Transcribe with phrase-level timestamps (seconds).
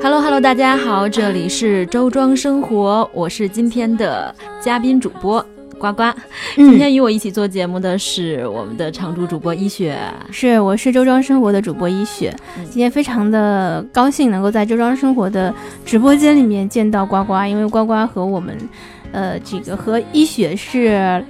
[0.00, 5.44] Hello Hello，大家好，这里是周庄生活，我是今天的嘉宾主播
[5.78, 6.04] 呱呱。
[6.56, 9.96] 今天与我一起做节目的是我们的常驻主播一雪，
[10.32, 12.34] 是我是周庄生活的主播一雪。
[12.70, 18.56] 今天非常的高兴能够在周庄生活的直播间里面见到呱呱，因为呱呱和我们，
[19.12, 21.22] 呃，这个和一雪是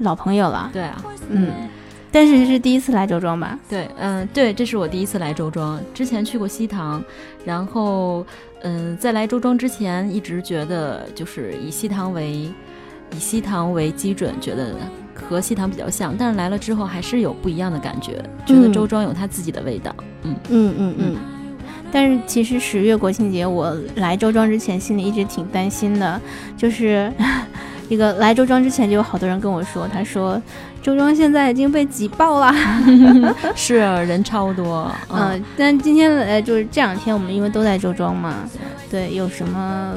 [0.00, 0.68] 老朋友了。
[0.72, 1.48] 对啊，嗯。
[2.12, 3.56] 但是是第一次来周庄吧？
[3.68, 5.80] 对，嗯，对，这是我第一次来周庄。
[5.94, 7.00] 之前去过西塘，
[7.44, 8.26] 然后，
[8.62, 12.50] 嗯，在来周庄之前，一直觉得就是以西塘为
[13.12, 14.74] 以西塘为基准，觉得
[15.14, 16.12] 和西塘比较像。
[16.18, 19.94] 但是来了之后，还是有不一样的感觉，觉得周庄有它自己的味道。
[20.24, 21.16] 嗯嗯嗯嗯。
[21.92, 26.20] 但是其实十月国庆节我来周庄之前，心里一直挺担心的，
[26.56, 27.12] 就是
[27.90, 30.40] 这个来周庄之前就有好多人跟我说，他说。
[30.82, 32.50] 周庄现在已经被挤爆了，
[33.54, 34.90] 是人超多。
[35.12, 38.36] 嗯，但今天呃，就是这两天我们因为都在周庄嘛，
[38.90, 39.92] 对，有什么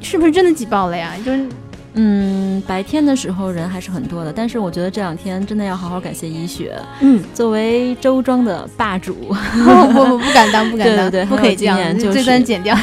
[0.00, 1.12] 是不是真的挤爆了呀？
[1.24, 1.46] 就是，
[1.92, 6.74] 嗯，白天的时候人还是很多的，但是我觉得这两天真的要好好感谢医雪。
[6.98, 9.14] 嗯，作为周庄的霸主，
[9.94, 12.76] 不不不敢当，不敢当，对对对，不可以这样，就这段剪掉。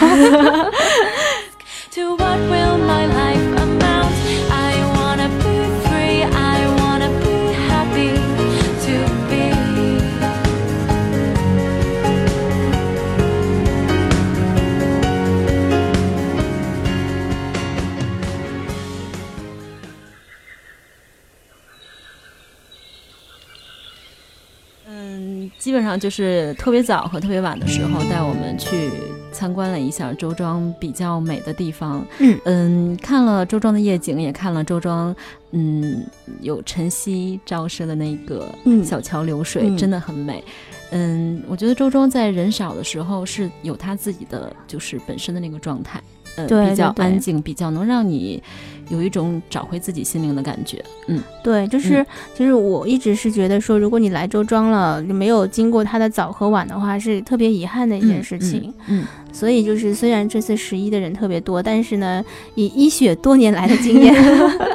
[25.62, 28.90] 基本上就是特别早和特别晚的时候，带我们去
[29.32, 32.04] 参观了一下周庄比较美的地方。
[32.18, 35.16] 嗯嗯，看了周庄的夜景，也看了周庄，
[35.52, 36.04] 嗯，
[36.42, 38.48] 有晨曦照射的那个
[38.84, 40.44] 小桥流水，真的很美。
[40.90, 46.02] 嗯，我觉得周庄在人少的时候是有它自己的就是本身的那个状态。
[46.36, 48.42] 呃，比较安静，比较能让你
[48.90, 50.84] 有一种找回自己心灵的感觉。
[51.08, 52.06] 嗯，对，就是
[52.36, 58.74] 其实我一直是觉得说，如果你来周庄了，没有经过它的早和晚的话，是特别遗憾的一件事情。
[58.88, 59.06] 嗯。
[59.32, 62.24] 所以就是，虽然这次十一的人特别多，但是呢，
[62.56, 64.14] 以医雪多年来的经验，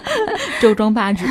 [0.61, 1.25] 周庄霸主，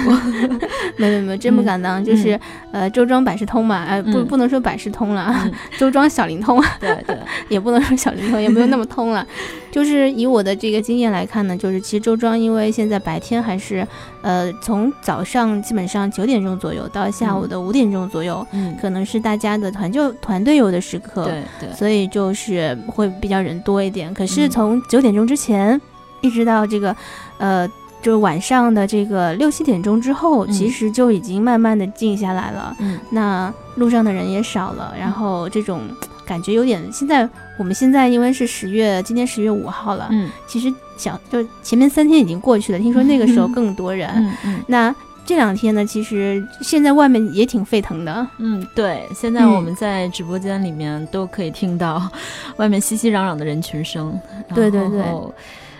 [0.97, 2.03] 没 没没，真不敢当。
[2.03, 2.39] 就是
[2.71, 7.17] 呃，周庄百事通嘛，呃，不不能说百事通了， 周庄小灵通，对对，
[7.49, 9.25] 也不能说小灵通，也没有那么通了。
[9.71, 13.85] 就是以我的这个经验来看呢，就是其实周庄因为现在白天还是
[14.25, 23.05] 呃，从早上基本上九点钟左右到下午的五点钟左右，嗯，可能是大家的团就团队游的时刻，对对，所以就是会。
[23.21, 25.79] 比较人多一点，可是从九点钟之前，
[26.21, 26.95] 一直到这个，
[27.37, 27.67] 呃，
[28.01, 32.75] 就是晚上的这个六七点钟之后，其实就已经慢慢的静下来了。
[32.79, 35.81] 嗯，那路上的人也少了，然后这种
[36.25, 36.81] 感觉有点。
[36.91, 40.07] 现在我们现在因为是十月，今天十月五号了。
[40.11, 44.09] 嗯，其实想就前面三天已经过去了，听说那个时候更多人。
[44.15, 44.95] 嗯嗯，那。
[45.27, 48.27] 这两天呢，其实现在外面也挺沸腾的。
[48.37, 51.99] 嗯，对，现在我们在直播间里面都可以听到
[52.57, 54.13] 外面熙熙攘攘的人群声。
[54.53, 55.03] 对对对，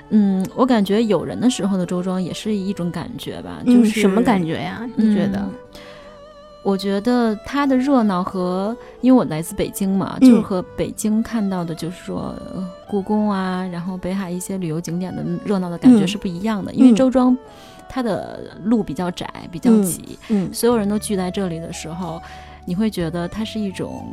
[0.09, 4.81] 嗯，我感觉有人的时候的周庄也是一种感觉吧，就是什么感觉呀？
[4.95, 5.47] 你觉得？
[6.65, 12.33] 我觉得它的热闹和，因为我来自北京嘛，就是和北京看到的，就是说
[12.87, 17.37] 故宫啊，然后北海一些旅游景点的热闹的感觉是不一样的，因为周庄。
[17.87, 22.19] 它的路比较窄，比较挤，嗯，所有人都聚在这里的时候，
[22.65, 24.03] 你会觉得它是一种，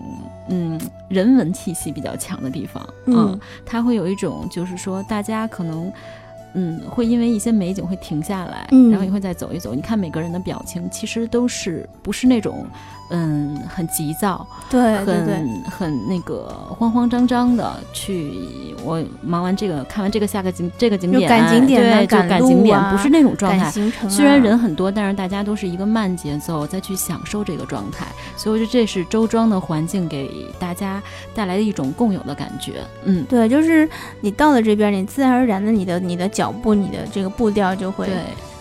[0.51, 5.91] 嗯，人文气息比较强的地方，嗯，它会有一种，就是说大家可能，
[6.55, 9.75] 嗯，会因为一些美景会停下来，然后也会再走一走。
[9.75, 12.67] 你看每个人的表情，其实都是不是那种。
[13.13, 18.75] 嗯，很急躁，对，很很那个慌慌张张的去。
[18.85, 23.67] 我忙完这个，看完这个，下个景这个景点，赶景点，对，赶赶景点，不是那种状态。
[23.67, 23.73] 啊、
[24.09, 28.07] 虽然人很多，但是大家都是一个慢节奏，再去享受这个状态。
[28.37, 31.01] 所以我觉得这是周庄的环境给大家
[31.33, 32.81] 带来的一种共有的感觉。
[33.05, 33.89] 嗯，对，就是
[34.21, 38.09] 你到了这边，你自然而然的，你的你的脚步，你的这个步调就会。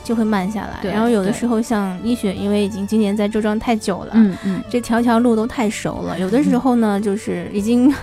[0.04, 0.12] 对。
[0.12, 6.20] 就会慢下来，然后有的时候像一雪，因为已经今年在周庄太久了，嗯嗯，这条条路都太熟了。
[6.20, 7.94] 有的时候呢，就是已经，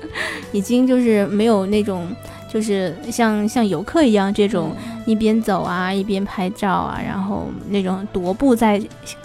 [0.52, 2.06] 已经就是没有那种，
[2.52, 4.72] 就是像像游客一样这种
[5.06, 8.78] 一边走啊一边拍照啊，然后那种踱步在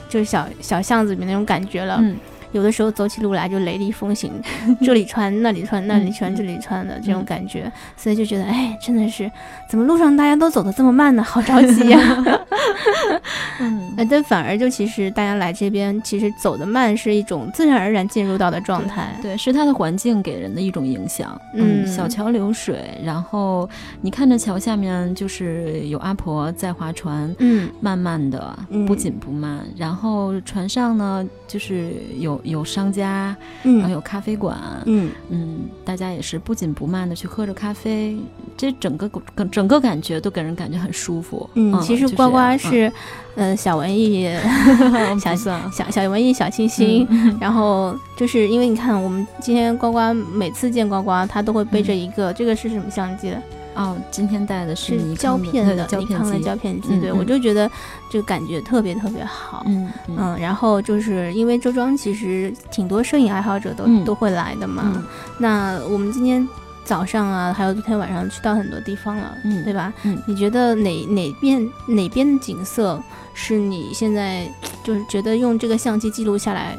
[0.07, 1.97] 就是小小巷子里面那种感觉了。
[1.99, 2.15] 嗯，
[2.51, 4.31] 有的时候走起路来就雷厉风行，
[4.81, 9.29] 这里穿那里穿那里穿这里穿的这种感觉，所以就觉得哎，真的是
[9.69, 11.23] 怎么路上大家都走得这么慢呢？
[11.23, 11.99] 好着急呀！
[13.59, 21.39] 嗯， 但反而就其实大家来这边，其实走得慢是一种自然而然进入到的状态，对，是它的环境给人的一种影响。
[21.53, 23.69] 嗯，小桥流水，然后
[24.01, 28.57] 你看着桥下面就是有阿婆在划船，嗯，慢慢的，
[28.87, 38.17] 不紧不慢，然后船上呢就是有有商家，然后有咖啡馆，嗯嗯，大家也是不紧不慢的去喝着咖啡，
[38.57, 39.09] 这整个
[39.51, 41.49] 整个感觉都给人感觉很舒服。
[41.55, 42.91] 嗯，其实呱呱是。
[43.35, 44.27] 嗯，小文艺，
[45.23, 47.07] 小小小文艺，小清新。
[47.39, 53.41] 然后就是因为你看，我们今天呱呱每次见呱呱，他都会背着一个，这个是什么相机的？
[53.79, 56.99] 哦，今天带的是胶片的，尼康的胶片机。
[56.99, 57.69] 对，我就觉得
[58.09, 59.63] 这个感觉特别特别好。
[59.67, 60.37] 嗯嗯。
[60.39, 65.03] 然后就是因为周庄其实挺多摄影爱好者都都会来的嘛。
[65.37, 66.47] 那我们今天。
[66.85, 69.93] 早上啊，还有昨天晚上去到很多地方了，嗯，对吧？
[70.05, 72.99] 嗯，你觉得哪哪边哪边的景色
[73.35, 74.51] 是你现在
[74.83, 76.75] 就是觉得用这个相机记录下来？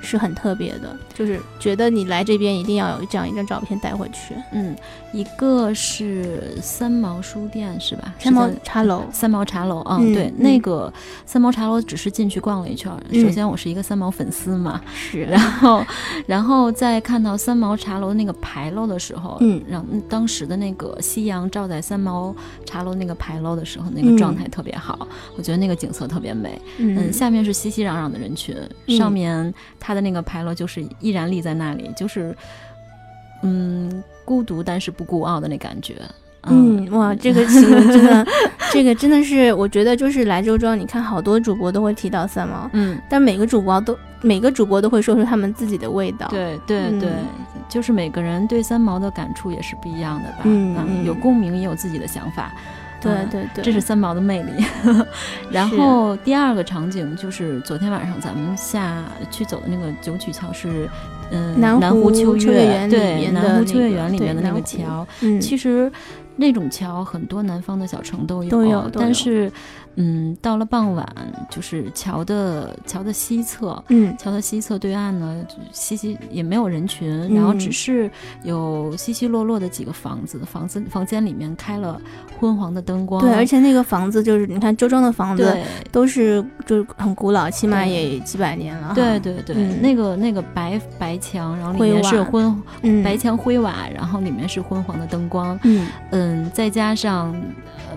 [0.00, 4.34] 是很特别的，就是觉得你来这边一定要有这样一张照片带回去。
[4.52, 4.74] 嗯，
[5.12, 8.14] 一个是三毛书店是吧？
[8.18, 10.92] 三毛茶楼，三毛茶楼啊，对，那个
[11.26, 12.92] 三毛茶楼只是进去逛了一圈。
[13.12, 15.84] 首先我是一个三毛粉丝嘛，是，然后，
[16.26, 22.34] 然后在看到三毛茶楼那个牌楼的时候，嗯，让当时的那个夕阳照在三毛
[22.64, 25.06] 茶楼那个牌楼的时候，那个状态特别好，
[25.36, 26.60] 我觉得那个景色特别美。
[26.78, 28.56] 嗯，下面是熙熙攘攘的人群，
[28.96, 29.52] 上面。
[29.88, 32.36] 他的那个牌楼就是依然立在那里，就是，
[33.40, 35.94] 嗯，孤独但是不孤傲的那感觉。
[36.42, 38.26] 嗯，哇，这个形容真的，
[38.70, 46.28] 这个真的是，我觉得就是来周庄，你看好多主播都会提到三毛，嗯，但每个主播都每个主播都会说出他们自己的味道。
[46.28, 47.10] 对对对，
[47.66, 50.40] 就是每个人对三毛的感触也是不一样的吧？
[50.44, 52.52] 嗯，有共鸣，也有自己的想法。
[53.00, 54.50] 对对对，这是三毛的魅力。
[55.50, 60.88] 然后第二个场景就是昨天晚上咱们下去走的那个九曲桥是，
[61.30, 65.06] 嗯，南湖秋月园对，南湖秋月园里面的那个桥，
[65.40, 65.90] 其实
[66.36, 69.50] 那种桥很多南方的小城都有，都有，但是。
[70.00, 71.04] 嗯，到了傍晚，
[71.50, 78.08] 就是桥的桥的西侧，嗯，桥的西侧对岸呢，稀稀也没有人群，然后只是
[78.44, 82.00] 有稀稀落落的几个房子，房子房间里面开了
[82.38, 83.20] 昏黄的灯光。
[83.20, 85.58] 对，而且那个房子就是你看周庄的房子，
[85.90, 88.92] 都是就是很古老，起码也几百年了。
[88.94, 92.62] 对对对，那个那个白白墙，然后里面是昏
[93.02, 95.58] 白墙灰瓦，然后里面是昏黄的灯光。
[95.64, 97.34] 嗯嗯，再加上。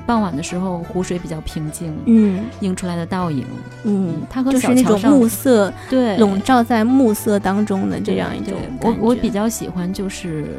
[0.06, 3.46] 傍晚的时候，湖水比较平静，嗯，映出来的倒影，
[3.84, 8.58] 嗯，它和就是那种暮色，对，笼罩在暮色当中的这样一种。
[8.82, 10.58] 我我比较喜欢就是，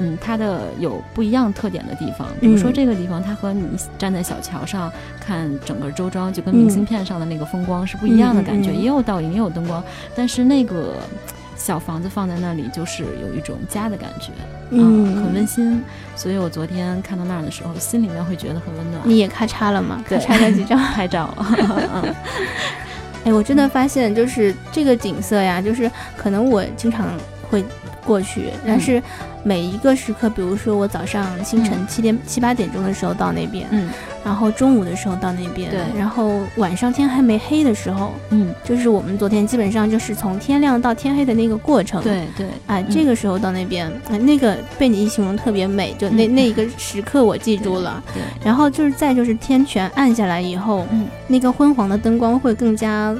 [0.00, 3.66] 嗯，它的有不一样特点的地方，比如说这个地方，它和你
[3.98, 4.90] 站在小桥上
[5.20, 9.82] 看整个周庄，就跟明信片上的那个风光是不一样的感觉，也有倒影，也有灯光，
[10.14, 10.94] 但是那个。
[11.58, 14.30] 小房子放在那里，就是有一种家的感觉，
[14.70, 15.82] 嗯，很温馨。
[16.16, 19.02] 所以我昨天看到那儿的时候，心里面会觉得很温暖。
[19.04, 20.02] 你也咔嚓了吗？
[20.08, 21.34] 咔嚓了几张 拍照。
[23.24, 27.08] 哎，我真的发现，就是这个景色呀，就是可能我经常
[27.50, 27.64] 会
[28.08, 29.02] 过去，但是。
[29.44, 33.88] 每一个时刻，比如说我早上清晨七点七八点钟的时候到那边，嗯，
[34.22, 53.16] 然后中午的时候到那边，对，然后晚上天还没黑的时候，嗯，就是我们昨天基本上就是从天亮到天黑的那个过程，对对，啊，这个时候到那边，那个被你一形容特别美，就那那一个时刻我记住了，对，然后就是再就是天全暗下来以后，嗯，那个昏黄的灯光会更加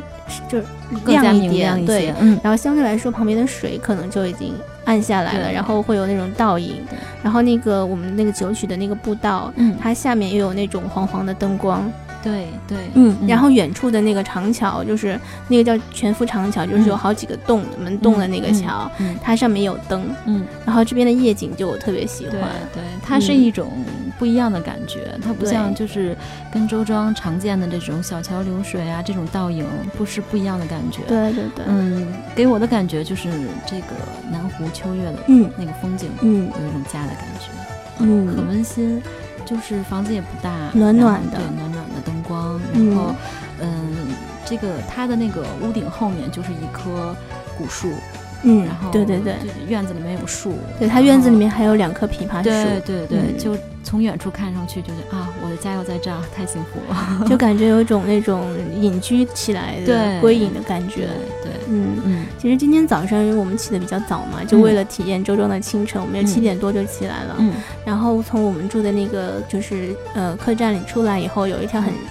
[0.48, 0.58] 就
[1.06, 4.52] 亮一点，对，嗯，然后相对来说旁边的水可能就已经。
[4.88, 6.82] 暗下来了，然后会有那种倒影，
[7.22, 18.90] 然后那个我们那个九曲的那个步道，嗯，它下面又有那种黄黄的灯光，对对，嗯，然后远处的那个长桥，就是那个叫全福长桥，就是有好几个洞门洞的那个桥，
[19.22, 22.40] 它上面有灯，嗯，然后这边的夜景就我特别喜欢，
[22.74, 23.70] 对，它是一种。
[24.18, 26.16] 不一样的感觉，它不像就是
[26.52, 29.64] 跟周庄常见的这种小桥流水啊，这种倒影，
[29.96, 31.02] 不是不一样的感觉。
[31.06, 33.30] 对对对，嗯，给我的感觉就是
[33.64, 33.94] 这个
[34.28, 35.48] 南湖秋月的嗯。
[35.56, 37.46] 那个风景，嗯，有一种家的感觉，
[38.00, 39.00] 嗯，很温馨，
[39.44, 41.77] 就是房子也不大，暖暖的，对，暖暖
[42.74, 43.14] 然后
[43.60, 43.68] 嗯，
[44.44, 47.14] 这个它的那个屋顶后面就是一棵
[47.56, 47.90] 古树。
[48.44, 49.34] 嗯，然后对对对，
[49.66, 58.46] 院子里面有树，对他院子里面还有两棵枇杷树，对对对，就从远处看上去就觉得啊，我的家要在这儿，太幸福了， 就感觉有一种那种
[58.80, 61.08] 隐居起来的归隐的感觉，
[61.42, 61.50] 对。
[61.68, 67.34] 嗯嗯，其实今天早上因为我们起的比较早嘛，就为了体验周庄的清晨，我们七点多就起来了。
[67.40, 67.52] 嗯，
[67.84, 72.02] 然后从我们住的那个就是呃客栈里出来以后，有一条很长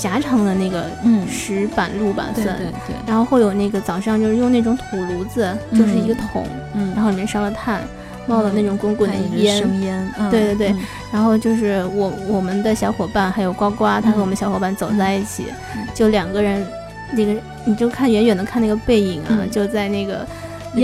[0.00, 0.86] 狭长的那个
[1.28, 2.96] 石板路吧，算对对。
[3.06, 7.80] 然后会有那个早上就是用那种土炉子，就是一个桶，嗯，然后里面烧了炭。
[8.26, 10.74] 冒了那种滚滚的烟，烟，对对对，
[11.10, 15.46] 然后就是我我们的小伙伴还有呱呱，他和我们小伙伴走在一起，
[15.94, 16.64] 就两个人，
[17.12, 20.24] 那个你就看远远的看那个背影啊，就在那个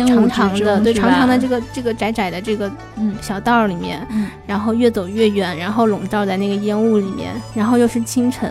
[0.08, 2.68] 长长的对长长的这个这个窄窄的这个
[3.20, 4.04] 小道里面，
[4.44, 8.50] 然后越走越远，然后笼罩在那个烟雾里面，然后又是清晨。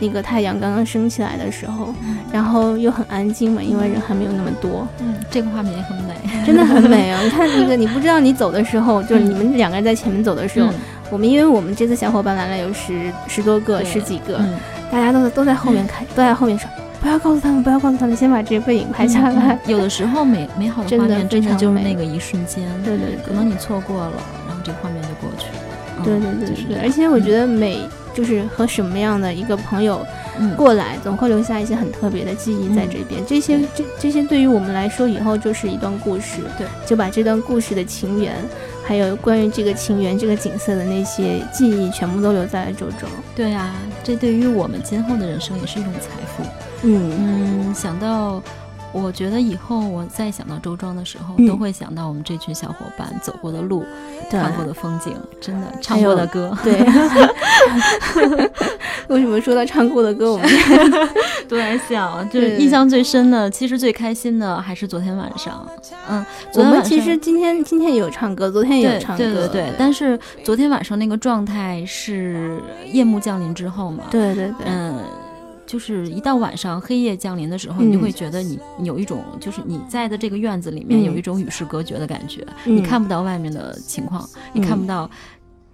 [0.00, 1.94] 那个太阳刚刚升起来的时候，
[2.32, 4.86] 然后又很安静嘛，因为人还没有那么多。
[5.00, 6.14] 嗯，这个画面也很美，
[6.46, 7.20] 真的很美啊！
[7.24, 10.70] 你看那个，你不知道你走的时候，就是你们两个人在前面走的时候，
[11.10, 14.40] 我们因为我们这次小伙伴来了有十十多个、十几个，
[14.90, 16.68] 大家都都在后面看，都在后面说，
[17.00, 19.58] 不要告诉他们，不要告诉他们，先把这些背影拍下来。
[19.66, 24.12] 有的时候美美好的画面真的就是那个一瞬间，对对，可能你错过了，
[24.46, 25.67] 然后这个画面就过去了。
[26.08, 27.78] 对对对对，而且我觉得美。
[28.14, 30.04] 就是和什么样的一个朋友
[30.56, 33.24] 过来，总会留下一些很特别的记忆在这边。
[33.24, 36.40] 这些这这些对于我们来说，以后就是一段故事。
[36.56, 38.34] 对，就把这段故事的情缘，
[38.82, 43.08] 还有关于这个情缘、这个景色的那些记忆，全部都留在了周庄。
[43.36, 46.42] 对啊，这对于我们今后的人生也是一种财富。
[46.82, 48.42] 嗯嗯，想到。
[48.92, 53.84] 我觉得以后我再想到周庄的时候，都会想到我们这群小伙伴走过的路，
[54.30, 56.56] 看过的风景，真的唱过的歌。
[56.64, 56.74] 对，
[59.08, 60.48] 为什么说到唱过的歌，我们
[61.48, 62.28] 都在想？
[62.30, 65.66] 就是印象最深的，其实最开心的还是昨天晚上。
[66.08, 69.22] 嗯，我们其实今天今天也有唱歌，昨天也有唱歌。
[69.22, 74.04] 对对对，但是昨天晚上那个状态是夜幕降临之后嘛？
[74.10, 74.96] 对对对，嗯。
[75.68, 85.08] 就是一到晚上黑夜降临的时候，你就会觉得你有一种，就是你在的这个院子里面有一种与世隔绝的感觉，你看不到外面的情况，你看不到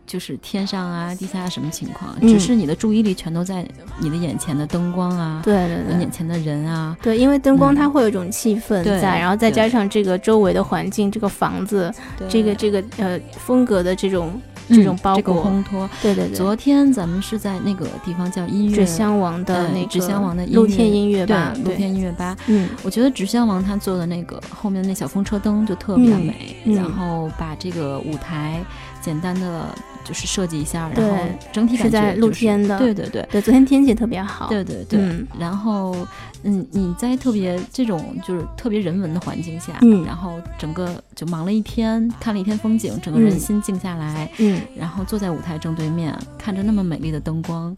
[0.05, 3.65] 就是天上啊、地下什么情况，只是你的注意力全都在
[4.01, 11.95] 你的眼前的灯光啊，对对对，眼前的人啊，对，因为灯光它会有一种气氛在，然后再加上这个周围的环境、这个房子、
[12.29, 14.33] 这个这个呃风格的这种。
[14.69, 16.37] 这种包裹烘托，对对对。
[16.37, 22.37] 昨天咱们是在那个地方叫音乐纸箱王的那纸箱王的露天音乐吧，露天音乐吧。
[22.47, 28.63] 嗯，我觉得纸箱王他做的那个后面的那小风车灯就特别美，然后把这个舞台
[29.01, 29.69] 简单的。
[30.05, 31.17] 就是设计一下，然后
[31.53, 33.41] 整体感觉是在露天的，对对对对。
[33.41, 35.01] 昨天天气特别好，对对对。
[35.39, 35.97] 然后，
[36.43, 47.77] 嗯，你在特别这种就是特别人文的环境下，嗯，然后整个就忙了一天，看了一天风景，整个人心静下来，嗯，然后坐在舞台正对面，看着那么美丽的灯光，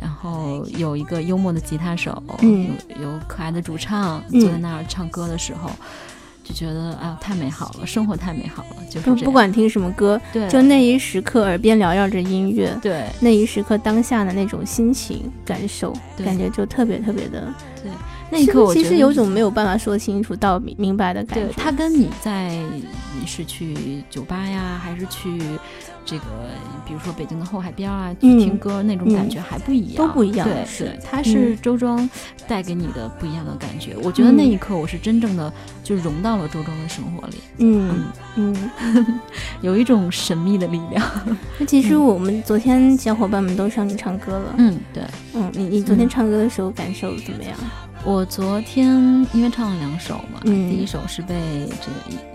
[0.00, 5.70] 然后有一个幽默的吉他手，嗯，有有可爱的主唱坐在那儿唱歌的时候。
[6.50, 17.52] 就觉得啊，太美好了，生活太美好了，就是不管听什么歌，对，就那一时刻耳边缭绕着音乐，对，那一时刻当下的那种心情感受，感觉就特别特别的，
[17.82, 17.90] 对，
[18.30, 21.54] 那一刻其实有种没有办法说清楚到明白的感觉。
[21.56, 22.48] 它跟你在
[23.18, 25.40] 你是去酒吧呀，还是去。
[26.04, 26.24] 这个，
[26.86, 30.48] 比如说北京的后海边啊，去听歌那种感觉还不一样，都不一样。
[30.48, 32.08] 对，是它是周庄
[32.48, 33.96] 带给你的不一样的感觉。
[34.02, 35.52] 我觉得那一刻我是真正的
[35.84, 37.34] 就融到了周庄的生活里。
[37.58, 38.04] 嗯
[38.36, 38.70] 嗯，
[39.62, 41.04] 有一种神秘的力量。
[41.58, 44.54] 那其实我们昨天小伙伴们都上去唱歌了。
[44.56, 45.02] 嗯，对。
[45.34, 47.54] 嗯，你你昨天唱歌的时候感受怎么样？
[48.02, 48.88] 我昨天
[49.32, 51.34] 因为唱了两首嘛，第一首是被
[51.80, 51.86] 这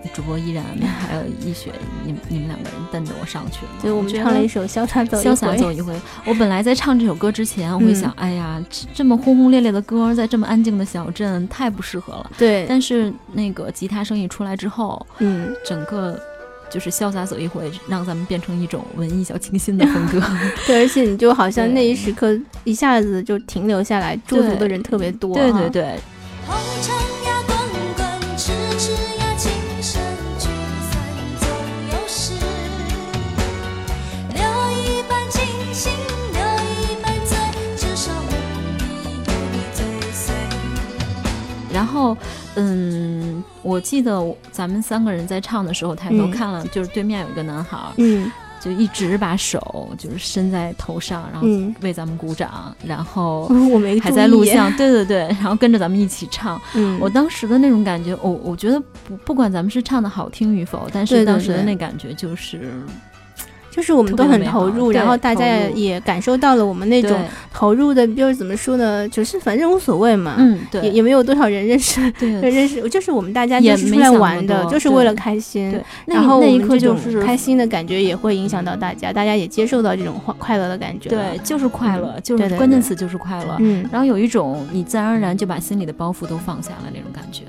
[0.08, 0.64] 个主播依然
[1.00, 1.72] 还有易雪，
[2.04, 5.92] 你你们两个人瞪着我上去了，就我们唱了一首《潇洒走潇洒走一回》。
[6.24, 8.62] 我本来在唱这首歌之前，我会想，哎呀，
[8.94, 12.30] 这么轰轰烈烈的歌，在这么安静的小镇，太不适合了。
[12.38, 16.18] 对，但是那个吉他声音出来之后，嗯，整个。
[16.70, 20.20] 就是潇洒走一回，让咱们变成一种文艺小清新的风格。
[20.66, 25.34] 对，而且你就好像那一时刻一下子就停留下来，驻足的人特别多。
[25.34, 25.98] 对对对。
[41.72, 42.16] 然后，
[42.56, 44.20] 嗯，我记得
[44.50, 51.46] 咱们三个人在唱的时候，抬头看了，就是对面有一个男孩，嗯，就一直把手就是伸在头上，然后
[51.82, 56.60] 为咱们鼓掌，然后 我没还在录像，对对对，然后跟着咱们一起唱。
[57.00, 62.72] 我当时的那种感觉，我我觉得不不管咱们是唱的好听与否，但是当时的那感觉就是。
[63.76, 67.14] 就是我们都很投入，然后大家也感受到了我们那种
[67.52, 69.06] 投入的，就是怎么说呢？
[69.10, 87.42] 就是反正无所谓嘛，嗯，对，也也没有多少人认识，对，认识，就是我们大家就是出来玩的，就是为了开心，然后那一刻就是开心的感觉也会影响到大家，大家也接受到这种快快乐的感觉，对，就是快乐，就是关键词就是快乐，嗯，然后有一种你自然而然就把心里的包袱都放下了那种感觉，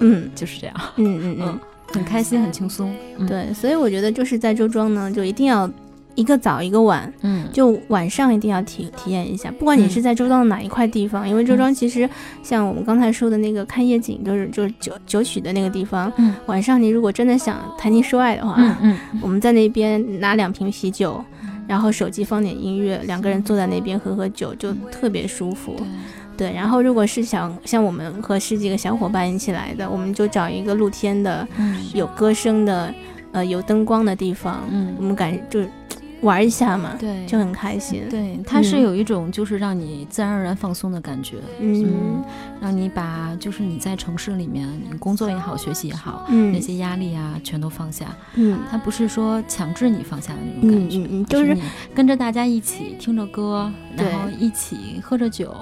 [0.00, 1.58] 嗯，就是这样，嗯嗯嗯。
[1.96, 2.94] 很开心，很轻松，
[3.26, 5.68] 对，所以我觉得就是在周庄呢，就一定要
[6.14, 12.08] 一个早一个晚，嗯，就晚上一定要体体验一下，不管你是在周庄的哪一块地方，因为周庄其实
[12.42, 21.22] 像我们刚才说的那个看夜景，就是就是九九曲的那个地方，嗯，晚上你如果真的想谈情说爱的话，嗯嗯，我们在那边拿两瓶啤酒，
[21.66, 25.74] 然后手机放点音乐，两个人坐在那边喝喝酒，就特别舒服。
[26.36, 31.46] 对，然后如果是想像我们和十几个小伙伴一起来的，我们就找一个露天的，
[31.94, 32.92] 有歌声的，
[33.32, 35.60] 呃，有灯光的地方，嗯，我们感就。
[36.26, 38.02] 玩一下嘛，对，就很开心。
[38.10, 42.22] 对，它是有一种就是让你自然而然放松的感觉，嗯，
[42.60, 51.62] 让你把就是你在城市里面，你工作也好，学习也好，嗯，那些压力啊，全都放下，嗯，它不是说强制你放下的那种感觉，嗯嗯，就是你
[51.94, 55.54] 跟着大家一起听着歌，然后一起喝着酒，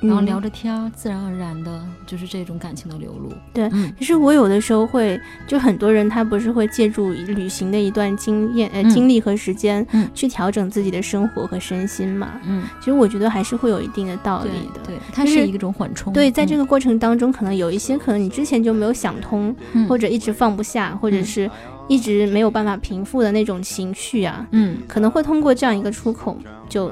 [0.00, 3.32] 然后聊着天，自然而然的就是这种感情的流露。
[3.52, 9.86] 对，其实我有的时候会，就很多人他不是会借助旅行的一段经验、呃经历和时间。
[10.14, 16.12] 去调整自己的生活和身心嘛，嗯，其实我觉得还是会有一定的道理的，对，它是一种缓冲。
[16.12, 19.54] 对，在这个过程当中，可能有一些可能你之前就没有想通，
[19.88, 21.50] 或者一直放不下，或者是
[21.88, 26.36] 一直没有办法平复的那种情绪啊，嗯，可能会通过这样一个出口
[26.68, 26.90] 就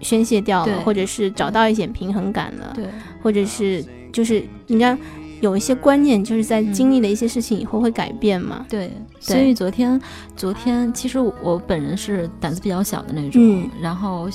[0.00, 2.84] 宣泄掉了，或者是找到一点平衡感了，对，
[3.22, 4.98] 或者是就是你看。
[5.40, 8.66] 有一些观念，就是在经历了一些事情以后会改变嘛？
[8.68, 8.90] 对，
[9.20, 10.00] 所以昨天，
[10.36, 14.28] 昨天其实我本人是胆子比较小的那种，然后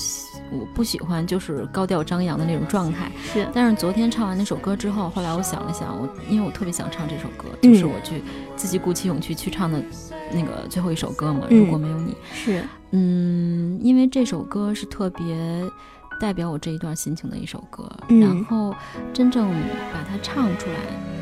[0.51, 3.12] 我不喜欢就是高调张扬的那种状态。
[3.33, 8.22] 是，但是昨天唱完那首歌之后，后来我想了想，我因为我特别想唱这首歌，就是我去
[8.55, 9.83] 自己鼓起勇气去唱的
[10.31, 11.48] 那个最后一首歌嘛。
[11.50, 15.36] 如果没有你，是，嗯，因为这首歌是特别。
[16.24, 18.74] 代表我这一段心情的一首歌，然后
[19.13, 19.51] 真正
[19.92, 20.75] 把它唱出来，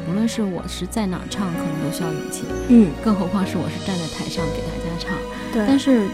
[0.07, 5.17] 无论是我是在哪儿唱，可能都需要勇气，嗯，更何况是我是站在台上给大家唱，
[5.51, 5.65] 对。
[5.65, 6.07] 但是，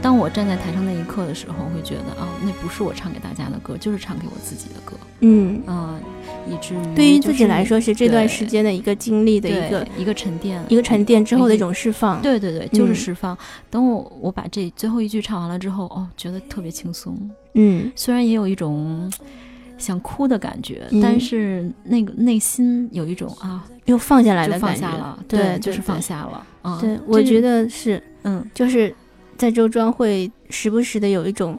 [0.00, 5.62] 当我站在台上那一刻的时候，会觉得啊，那不是我唱给大家的歌，就是唱给我自己的歌，嗯。
[5.66, 6.00] 啊，
[6.46, 13.36] 以至于对于自己来说是这段时间的一个经历的一个一个沉淀，一个沉淀之后的一种释放，对对对，就是释放。
[13.70, 17.16] 等我我把这最后一句唱完了之后，哦，觉得特别轻松。
[17.54, 19.12] 嗯，虽然也有一种
[19.78, 26.46] 想哭的感觉，但是那个内心有一种啊，又放下来的感觉了，对，就是放下了。
[26.62, 28.94] 啊，对，我觉得是，嗯，就是
[29.36, 31.58] 在周庄会时不时的有一种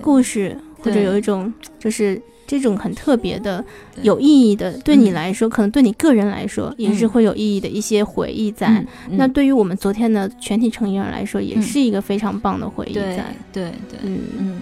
[0.00, 3.64] 故事，或者有一种就是这种很特别的、
[4.02, 8.84] 有意义的，对你来说，可能对你个人来说也是会有意义的一些回忆在。
[9.10, 13.24] 那对于我们昨天的全体成员来说，也是一个非常棒的回忆在。
[13.52, 14.60] 对对，嗯嗯。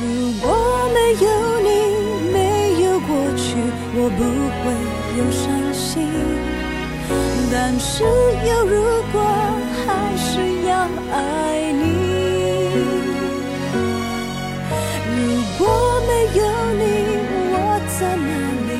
[0.00, 0.54] 如果
[0.94, 1.26] 没有
[1.60, 1.68] 你，
[2.32, 3.56] 没有过去，
[3.96, 4.22] 我不
[4.62, 4.70] 会
[5.18, 5.42] 有伤
[5.74, 6.06] 心。
[7.50, 8.80] 但是有如
[9.12, 9.20] 果，
[9.84, 12.11] 还是要爱你。
[15.32, 15.66] 如果
[16.06, 16.40] 没有
[16.74, 16.84] 你，
[17.54, 17.56] 我
[17.98, 18.30] 在哪
[18.68, 18.70] 里，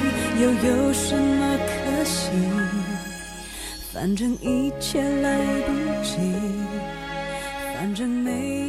[0.43, 1.73] 又有什么可
[2.05, 2.29] 惜？
[3.91, 5.73] 反正一切来不
[6.05, 6.19] 及，
[7.75, 8.62] 反正没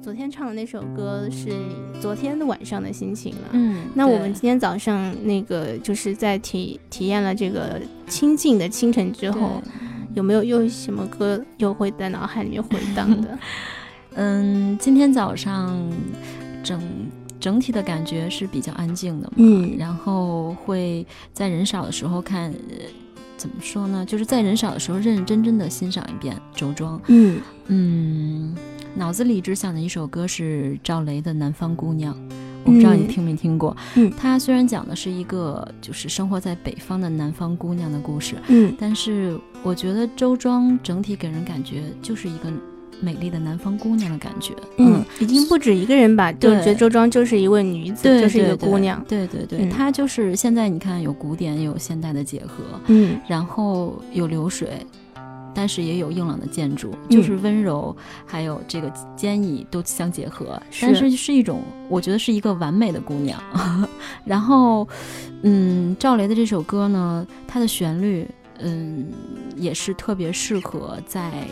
[0.00, 9.62] 昨天唱的那首歌是你昨天的晚上的心情了，嗯，那我们今天早上那个就是在体体验了这个清静的清晨之后，
[10.14, 13.38] 有没有又什么歌又会在脑海里面回荡的？
[14.14, 15.76] 嗯，今天早上
[16.62, 16.80] 整
[17.40, 22.52] 整体的感觉是比较安静的嘛，嗯，然后会在人少的时候看，
[23.36, 24.04] 怎么说呢？
[24.04, 28.56] 就是在人少的时候认认真真的欣赏一遍周庄，嗯嗯。
[28.94, 32.14] 脑子里只想的一首歌是赵雷的《南方姑娘》，
[32.64, 33.74] 我不知道你听没听过。
[33.94, 42.52] 嗯，它虽然讲的是一个就是生活在北方的南方姑娘的故事，嗯，但是我觉得周庄整体给人感觉就是一个
[43.00, 44.52] 美丽的南方姑娘的感觉。
[44.76, 49.02] 嗯，已经不止一个人吧，就觉得周庄就是一位女子，就是一个姑娘。
[49.08, 54.68] 对对对，她就是现在你看有古典也有现代的结合，嗯，然后有流水。
[55.54, 60.60] 但是也有硬朗的建筑，就是温柔，还有这个坚毅都相结合。
[60.80, 63.42] 但是是一种，我觉得是一个完美的姑娘。
[64.24, 64.86] 然后，
[65.42, 68.26] 嗯，赵雷的这首歌呢，它的旋律，
[68.58, 69.06] 嗯，
[69.56, 71.46] 也是特别适合在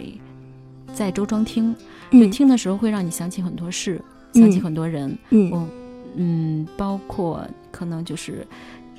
[0.92, 1.74] 在周庄听，
[2.10, 4.00] 就听的时候会让你想起很多事，
[4.32, 5.16] 想起很多人。
[5.30, 5.68] 嗯
[6.16, 8.46] 嗯，包括可能就是。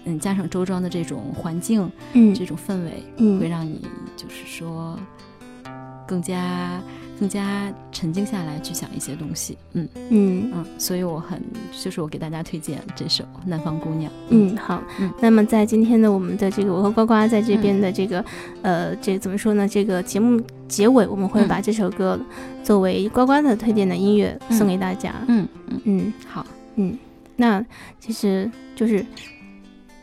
[0.06, 3.86] 嗯，加上周庄的这种环境，嗯，这种氛围，嗯，会让你
[4.18, 4.98] 就是说
[6.08, 6.82] 更加
[7.20, 11.40] 更加沉静下来去想一些东西，嗯嗯嗯，所以我很
[11.72, 14.12] 就是我给大家推荐这首《南方姑娘》。
[14.30, 18.26] 嗯，好，嗯，那么在今天的我们的这个我和呱呱在这边的这个
[18.64, 19.68] 呃，这怎么说呢？
[19.68, 22.20] 这个节目结尾我们会把这首歌
[22.64, 25.14] 作为呱呱的推荐的音乐送给大家。
[25.28, 26.44] 嗯嗯嗯，好，
[26.76, 26.98] 嗯，
[27.36, 27.64] 那
[28.00, 29.06] 其实就是。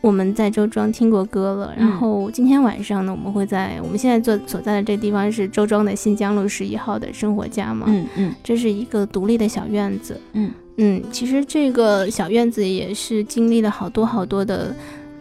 [0.00, 10.50] 我们在周庄听过歌了，然后今天晚上呢，我们会在我们现在坐所在的这个地方是周庄的新疆路十一号的生活家嘛，嗯嗯，这是一个独立的小院子，嗯。
[10.76, 14.72] 嗯，其实这个小院子也是经历了好多好多的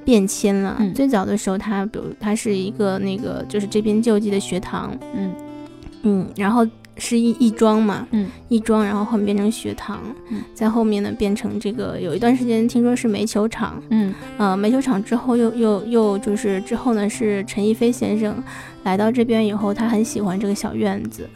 [0.06, 0.78] 变迁了。
[0.94, 5.32] 最早的时候，它比如它是一个那个就是这边救济的学堂，嗯。
[6.04, 6.66] 嗯，然后。
[7.00, 18.36] 是一一庄嘛，嗯，义庄，然后后面变成学堂，嗯，在后面呢变成这个，有一段时间听说是煤球厂，嗯，呃，煤球厂之后又又又就是之后呢是陈逸飞先生
[18.84, 21.30] 来到这边以后，他很喜欢这个小院子，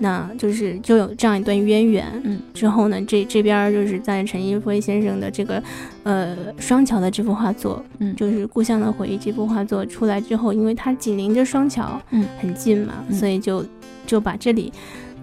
[0.00, 5.62] 那就是就有这样一段渊源，嗯，之后呢这这边就是在陈逸飞先生的这个
[6.02, 13.64] 呃双桥的这幅画作，嗯，就是故乡的回忆这幅画作出来之后，因为它紧邻着双桥，嗯，很近嘛，所以就
[14.06, 14.72] 就把这里。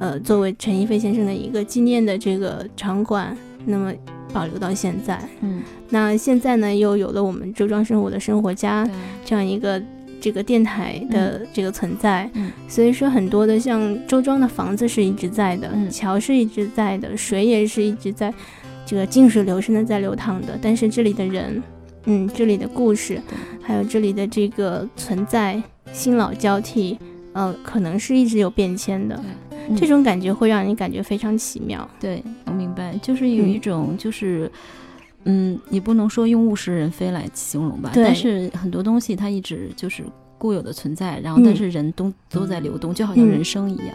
[0.01, 3.37] 呃，作为陈逸飞先生的一个纪念的这个场馆，
[3.67, 3.93] 那么
[4.33, 5.21] 保留到现在。
[5.41, 8.89] 嗯，那现在呢，又有了我们周庄生活的生活家
[9.23, 9.79] 这样一个
[10.19, 12.27] 这个电台的这个存在。
[12.33, 18.33] 嗯，所以说很多的像周庄的房子是一直在的，桥是一直在的，水也是一直在
[18.83, 20.57] 这个静水流深的在流淌的。
[20.59, 21.61] 但是这里的人，
[22.05, 23.21] 嗯，这里的故事，
[23.61, 25.61] 还有这里的这个存在，
[25.93, 26.97] 新老交替，
[27.33, 29.23] 呃，可能是一直有变迁的。
[29.75, 31.87] 这种感觉会让你感觉非常奇妙。
[31.99, 34.51] 对我明白，就是有一种，就是，
[35.25, 40.03] 嗯，你不能说用物是人非来形容吧，但是很多东西它一直就是。
[40.41, 43.89] 固有的存在，然后但是人都都在流动，就好像人生一样。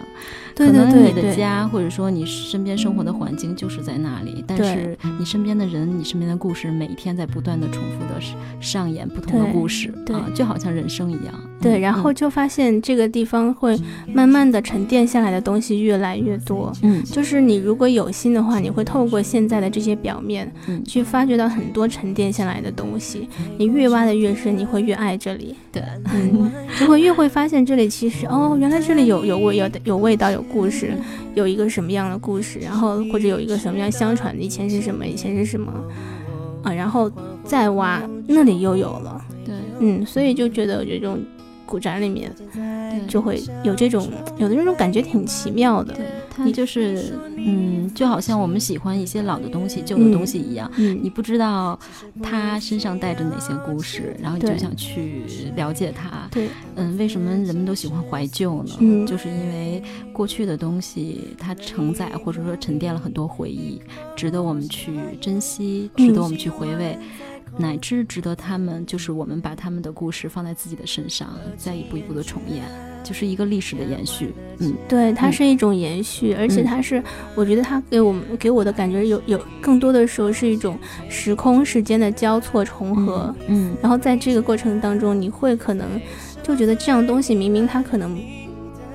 [0.54, 8.20] 可能你的家或者说你身边生活的环境就是在那里，但是你身边的人、你身边的故事，每一天在不断的重复的
[8.60, 11.34] 上演不同的故事，啊，就好像人生一样。
[11.60, 13.76] 对，然后就发现这个地方会
[14.12, 16.72] 慢慢的沉淀下来的东西越来越多。
[16.82, 23.28] 嗯，就是你如果有心的话，你会透过现在的这些表面，嗯，去发掘到很多沉淀下来的东西。
[23.58, 25.54] 你越挖的越深，你会越爱这里。
[25.72, 26.50] 对，嗯。
[26.78, 30.92] 就会越会发现这里其实哦，原来这里有有味有有味道有故事，
[31.34, 35.72] 有一个什么样的故事，然后或者有一个什么样相传的，以前是什么，以前是什么
[36.62, 37.10] 啊，然后
[37.44, 41.18] 再挖那里又有了，对，嗯，所以就觉得这种
[41.66, 42.32] 古宅里面
[43.08, 45.94] 就会有这种有的那种感觉挺奇妙的。
[46.38, 51.78] 你就是，嗯，就好像我们喜欢一些老的东西、旧的东西一样，你不知道
[52.22, 55.22] 它身上带着哪些故事，然后你就想去
[55.56, 56.28] 了解它。
[56.30, 58.74] 对，嗯，为什么人们都喜欢怀旧呢？
[58.80, 63.80] 嗯，就是因为过去的东西它承载或者说沉淀了很多回忆，
[64.14, 66.98] 值得我们去珍惜，值得我们去回味。
[67.58, 72.64] 乃至值得他们，就是我们把他们的故事放在自己的身上，再一步一步的重演，
[73.02, 74.34] 就是一个历史的延续。
[74.58, 77.02] 嗯，对，它是一种延续，而且它是，
[77.34, 83.34] 我觉得它给我们给我的感觉有有更多的时候是一种时空时间的交错重合。
[83.48, 86.00] 嗯，然后在这个过程当中，你会可能
[86.42, 88.18] 就觉得这样东西明明它可能。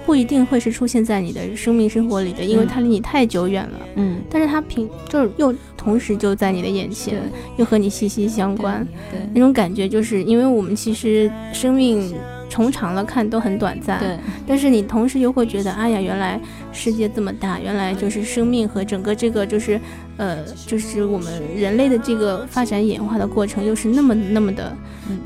[0.05, 3.79] 不一定会是出现在你的生命生活里的，因为它离你太久远了。
[3.95, 7.21] 嗯，但是它平就是又同时就在你的眼前，
[7.57, 8.85] 又和你息息相关。
[9.11, 12.13] 对，那种感觉就是，因为我们其实生命
[12.49, 13.99] 从长了看都很短暂。
[13.99, 16.39] 对，但是你同时又会觉得，哎呀，原来
[16.71, 19.79] 世界这么大，原来就是生命和整个这个就是，
[20.17, 24.75] 呃，就是我们人类的这个发展演化的过程，又是那么那么的，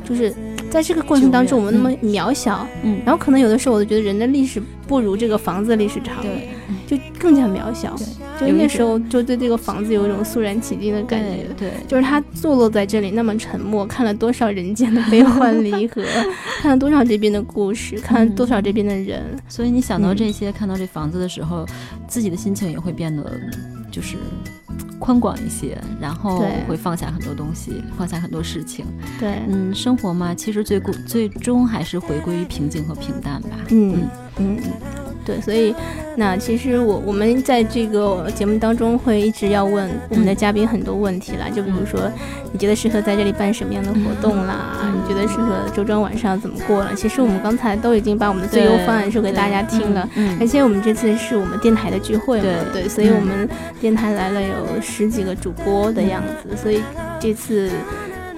[0.03, 0.33] 就是。
[0.75, 6.49] 在这个过程当中，我们那么渺小，嗯，然后可能有的时候我都觉得人的历史不如这个房子历史长，对，
[6.85, 7.95] 就更加渺小。
[8.37, 16.03] 就那时候就对这个房子有一种肃然起敬的感觉，对，就是它坐落在这里那么沉默，看了多少人间的悲欢离合，
[16.59, 19.21] 看了多少这边的故事，看了多少这边的人。
[19.47, 21.65] 所以你想到这些，看到这房子的时候，
[22.09, 23.39] 自己的心情也会变得
[23.89, 24.17] 就是
[24.99, 28.85] 宽广一些，然后会放下很多东西，放下很多事情。
[29.19, 33.57] 对，嗯，生活嘛，其实最过最终还是回归于平静和平淡吧。
[33.69, 34.59] 嗯嗯。
[35.25, 35.73] 对，所以
[36.15, 41.99] 那其实我我们在这个节目当中会一直要问我们的嘉宾很多问题啦，就比如说
[42.53, 44.77] 你觉得适合在这里办什么样的活动啦？
[44.93, 46.93] 你觉得适合周庄晚上怎么过了？
[46.95, 50.07] 其实我们刚才都已经把我们的最优方案说给大家听了，
[50.39, 53.49] 而且我们这次是我们电台的聚会嘛，对，所以我们
[53.81, 56.79] 电台来了有十几个主播的样子，所以
[57.19, 57.71] 这次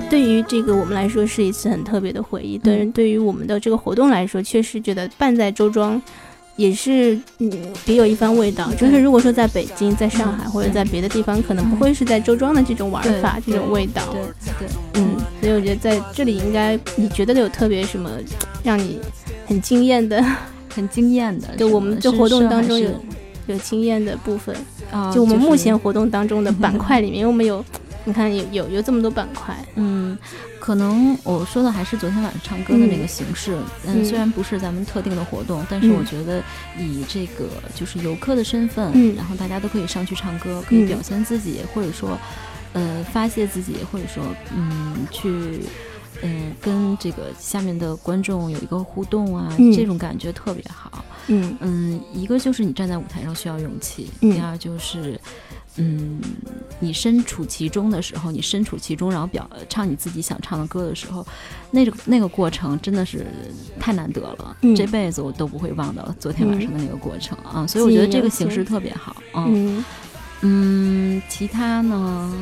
[0.10, 6.02] 对于这个我们来说是一次很特别的回忆，但是，对于我们的这个活动来说，确实觉得办在周庄。
[6.58, 7.50] 也是嗯，
[7.86, 8.70] 别有一番味道。
[8.74, 14.02] 就是如果说在北京、在上海或者在别的地方，可能不会是在周庄的这种玩法、这种味道。
[14.12, 14.22] 对
[14.60, 18.12] 对，嗯，所以我觉得在这里应该，你觉得有特别什么
[18.64, 19.00] 让你
[19.46, 20.22] 很惊艳的、
[20.76, 21.48] 很惊艳的？
[21.56, 22.90] 就我们这活动当中有
[23.46, 24.54] 有惊艳的部分
[24.92, 25.14] 啊？
[25.14, 27.64] 就我们目前活动当中的板 块里面，因为我们有。
[28.04, 30.18] 你看有有有这么多板块，嗯，
[30.68, 36.44] 可能我说的还是昨天晚上唱歌的那个形式，嗯，虽然不是咱们特定的活动，但是我觉得
[36.78, 42.20] 以这个就是游客的身份，嗯，然后大家都可以上去唱歌，可以表现自己，或者说，
[42.74, 44.22] 呃，发泄自己，或者说，
[44.54, 45.62] 嗯，去，
[46.22, 51.56] 嗯，跟这个下面的观众有一个互动啊，这种感觉特别好，嗯。
[51.62, 55.18] 嗯，一个就是你站在舞台上需要勇气，第二就是。
[55.78, 56.20] 嗯，
[56.80, 61.26] 你身处其中的时候，你身处其中，然后表唱你自己想唱的歌的时候，
[61.72, 63.26] 那个那个过程真的是
[63.80, 67.66] 太难得了，这辈子我都不会忘掉昨天晚上的那个过程啊！
[67.68, 69.84] 所以我觉得这个形式特别好嗯
[70.42, 72.34] 嗯，其他呢？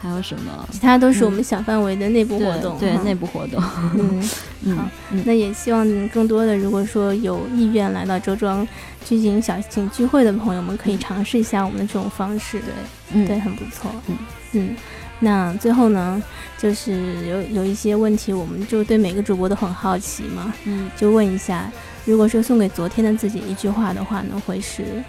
[0.00, 0.68] 还有什么？
[0.70, 3.58] 其他都是我们小范围的内部活动，对内部活动。
[3.94, 4.22] 嗯，
[4.76, 4.86] 好，
[5.24, 8.68] 那也希望更多的，如果说有意愿来到周庄
[9.04, 12.58] 举行小型聚会的朋友们，可以尝试一下我们的这种方式。
[12.60, 12.72] 对，
[13.12, 13.90] 嗯，对，很不错。
[14.08, 14.16] 嗯
[14.52, 14.76] 嗯，
[15.20, 16.22] 那最后呢，
[16.56, 20.52] 就是有有一些问题，我们就对每个主播都很好奇嘛。
[20.64, 21.70] 嗯，就问一下，
[22.04, 25.04] 如果说送给昨天的自己一句话的话呢，会是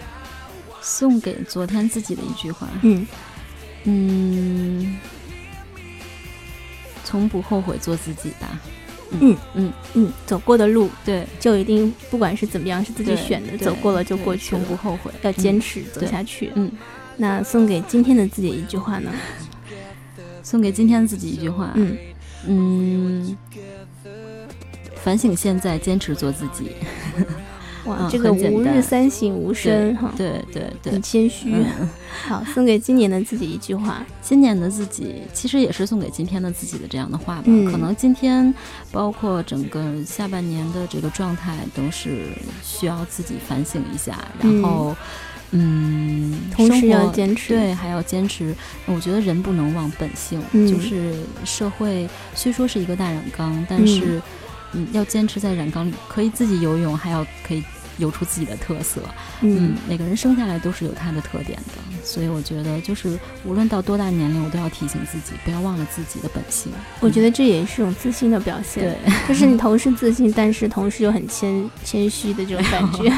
[0.82, 2.68] 送给昨天自己的一句话。
[2.82, 3.08] 嗯。
[3.88, 4.98] 嗯，
[7.04, 8.60] 从不后悔做自己吧。
[9.22, 16.52] 嗯嗯嗯，走过的路，对，就一定不管是怎么样，是自己选的，走过了就过去，从不后悔，要坚持走下去。
[16.56, 16.72] 嗯，
[17.18, 19.12] 那送给今天的自己一句话呢？
[20.44, 21.72] 送给今天自己一句话。
[21.76, 21.98] 嗯
[22.48, 23.38] 嗯，
[25.04, 26.72] 反省现在，坚持做自己。
[27.86, 31.54] 哇，这个吾日三省吾身哈，对对对，很谦虚。
[32.28, 34.04] 好，送给今年的自己一句话。
[34.22, 37.44] 今年的自己其实也是送给今天的自己的这样的话吧。
[37.72, 38.52] 可能今天，
[38.92, 42.30] 包括整个下半年的这个状态，都是
[42.64, 44.18] 需要自己反省一下。
[44.42, 44.96] 然后，
[45.52, 48.56] 嗯，同时要坚持，对，还要坚持。
[48.88, 54.20] 我觉得人不能忘本性，就是社会虽说是一个大染缸，但是，
[54.72, 57.64] 嗯，要坚持在染缸里，可以自己游泳，还要可以。
[57.98, 59.02] 游出自己的特色，
[59.42, 66.72] 嗯，每个人生下来都是有他的特点的，所以我觉得就是无论到多大年龄，我都要提醒自己，不要忘了自己的本性。
[67.00, 73.10] 我觉得这也是一种自信的表现，对，就是你同时自信，但是同时又很谦 谦虚的这种感觉，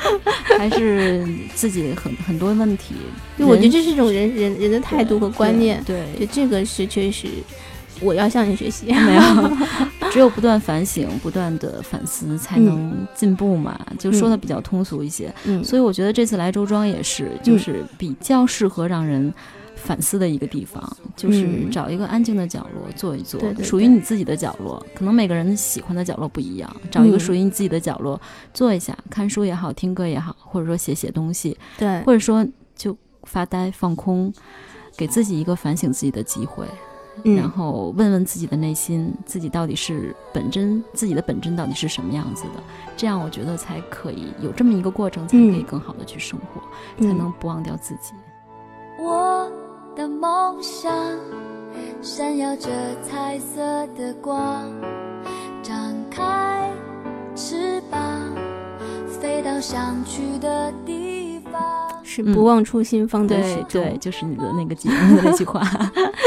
[0.58, 2.94] 还是自己很很多问题。
[3.38, 7.28] 我觉得这是一种人人人的态度和观念，对，就这个是确实。
[8.00, 9.22] 我要向你学习，没有，
[10.12, 13.80] 只有不断反省、不断的反思，才能进步嘛。
[13.98, 19.32] 就说的比较通俗一些，嗯，所以我觉得这次来周庄也是，就是比较适合让人
[19.74, 24.84] 反思的一个地方，就是找一个安静的角落坐一坐，属于你自己的角落。
[24.94, 28.20] 可能每个人喜欢的角落不一样，找一个属于你自己的角落
[28.52, 32.46] 坐一下，看书也好，听歌也好，或者说写写东西，对，或者说
[32.76, 34.30] 就发呆放空，
[34.94, 36.66] 给自己一个反省自己的机会。
[37.24, 42.62] 然后问问自己的内心，自己到底是本真，自己的本真到底是什么样子的？
[42.96, 46.60] 这样我觉得才可以有这么一个过程，才可以更好的去生活，
[47.06, 48.12] 才能不忘掉自己。
[48.98, 49.50] 我
[49.94, 50.92] 的梦想
[52.00, 52.68] 闪耀着
[53.02, 54.64] 彩色的光，
[55.62, 56.70] 张开
[57.34, 58.00] 翅膀，
[59.20, 61.11] 飞到想去的地方。
[62.02, 63.82] 是不忘初心，方得始终。
[63.82, 65.62] 对，就是你的那个节目的那句话。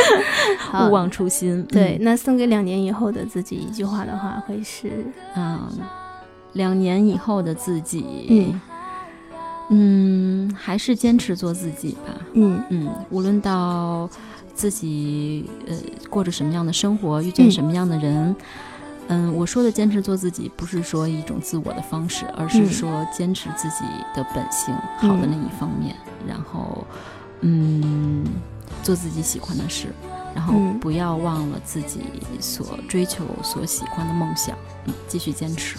[0.88, 1.64] 勿忘初心。
[1.66, 5.60] 对，那送给两年以后的自己一句话的话，会是嗯，
[6.54, 8.62] 两年以后的自己，嗯
[9.70, 12.14] 嗯，还是坚持做自己吧。
[12.34, 14.10] 嗯嗯，无论到
[14.54, 15.76] 自己呃
[16.10, 18.36] 过着什么样的生活，遇见什么样的人，嗯，
[19.36, 23.84] 我说的坚持做自己，不是说一种自我的方式，而是说坚持自己
[24.16, 25.96] 的本性好的那一方面，
[26.28, 26.86] 然后，
[27.42, 28.26] 嗯，
[28.82, 29.94] 做自己喜欢的事，
[30.34, 32.02] 然后不要忘了自己
[32.40, 35.78] 所追求、所喜欢的梦想，嗯，继续坚持。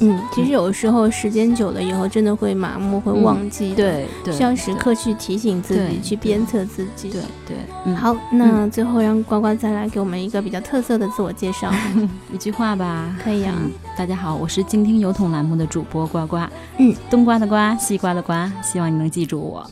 [0.00, 3.74] 嗯，其实有的时候时间久了以后，真的会麻木，会忘记。
[3.74, 7.10] 对，需要时刻去提醒自己，去鞭策自己。
[7.10, 7.94] 对对。
[7.94, 11.72] 好，那最后让呱呱再来给我们一个比较特色的自我介绍，
[12.32, 13.14] 一句话吧。
[13.22, 13.54] 可以啊。
[13.96, 16.38] 大家好，我是静听油桶栏目的主播呱呱。
[16.78, 19.66] 嗯，冬瓜的瓜，西瓜的瓜，希望你能记住我。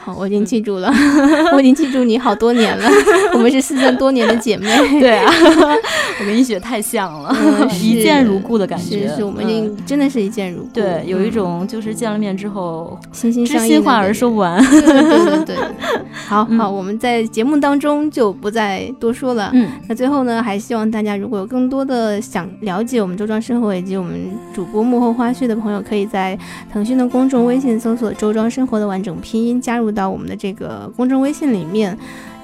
[0.00, 0.90] 好我已经记住了，
[1.52, 2.88] 我已经记住你好多年了。
[3.34, 4.74] 我们是失散多年的姐妹。
[5.00, 5.30] 对啊，
[6.20, 7.34] 我跟一雪太像了，
[7.82, 9.08] 一见如故的感觉。
[9.16, 10.68] 是，我们已经真的是一见如故。
[10.72, 14.62] 对，有一种就是见了面之后，心心相印，知心话而说不完。
[14.64, 15.56] 对对对。
[16.28, 19.50] 好好，我们在节目当中就不再多说了。
[19.54, 26.38] 嗯，那最后呢，还希望大家如果有更多的想了解我们周庄生活以及我们主播幕后花絮的朋友，可以在
[26.72, 29.88] 腾讯的公众微信搜索“周庄生活”的完整拼音，加入。
[29.88, 31.96] 到我们的这个公众微信里面，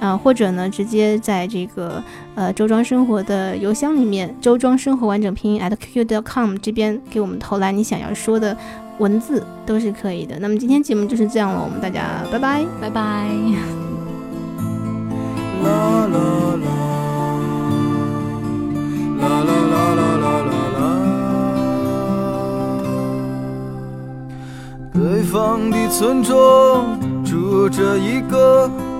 [0.04, 2.02] 啊，或者呢，直接在这个
[2.34, 8.54] 呃周庄生活的邮箱里面，周庄生活完整拼音 at qq.com 这边给我们投来你想要说的
[8.98, 10.38] 文字都是可以的。
[10.40, 13.00] 那么今天节目就是这样了，我们大家拜拜，拜拜。
[15.62, 15.70] 啦
[16.06, 16.18] 啦
[16.60, 16.68] 啦
[19.18, 20.28] 啦啦啦啦
[20.74, 20.82] 啦
[24.92, 28.70] 北方的村庄住着一个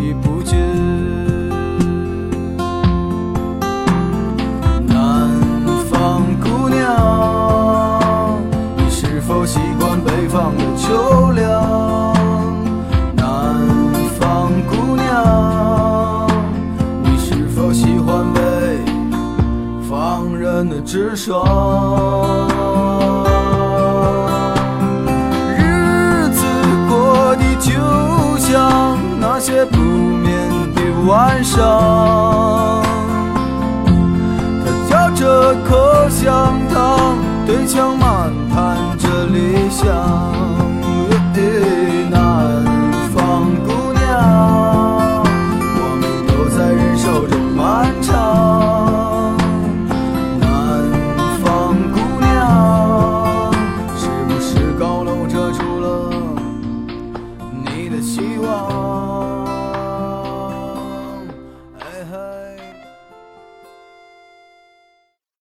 [0.00, 0.56] 已不见。
[4.86, 5.30] 南
[5.90, 8.40] 方姑娘，
[8.76, 12.14] 你是否习惯北方的秋凉？
[13.14, 13.66] 南
[14.18, 16.26] 方姑娘，
[17.02, 18.40] 你是否喜欢北
[19.88, 22.25] 方人的直爽？
[31.56, 32.82] 上，
[34.62, 37.16] 他嚼着口香糖，
[37.46, 38.15] 对墙漫。